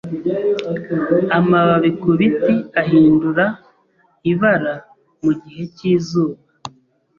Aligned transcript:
Amababi 1.37 1.89
ku 2.01 2.09
biti 2.17 2.55
ahindura 2.81 3.45
ibara 4.31 4.73
mu 5.23 5.31
gihe 5.43 5.63
cyizuba. 5.75 6.37